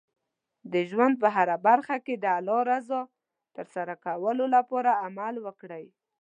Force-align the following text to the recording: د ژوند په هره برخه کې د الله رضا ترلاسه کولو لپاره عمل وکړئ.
د 0.73 0.75
ژوند 0.89 1.15
په 1.21 1.27
هره 1.35 1.55
برخه 1.67 1.95
کې 2.05 2.15
د 2.17 2.25
الله 2.37 2.59
رضا 2.71 3.01
ترلاسه 3.55 3.95
کولو 4.05 4.45
لپاره 4.55 4.91
عمل 5.05 5.35
وکړئ. 5.45 5.85